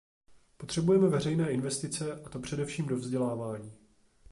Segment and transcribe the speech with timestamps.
[0.57, 3.73] Potřebujeme veřejné investice, a to především do vzdělávání.